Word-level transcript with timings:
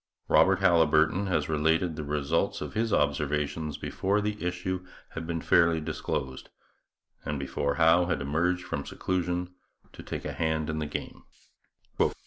Robert 0.29 0.61
Haliburton 0.61 1.27
has 1.27 1.47
related 1.47 1.95
the 1.95 2.03
results 2.03 2.59
of 2.59 2.73
his 2.73 2.91
observations 2.91 3.77
before 3.77 4.19
the 4.19 4.43
issue 4.43 4.83
had 5.09 5.27
been 5.27 5.41
fairly 5.41 5.79
disclosed 5.79 6.49
and 7.23 7.37
before 7.37 7.75
Howe 7.75 8.07
had 8.07 8.19
emerged 8.19 8.63
from 8.63 8.83
seclusion 8.83 9.53
to 9.93 10.01
take 10.01 10.25
a 10.25 10.33
hand 10.33 10.71
in 10.71 10.79
the 10.79 10.87
game. 10.87 11.21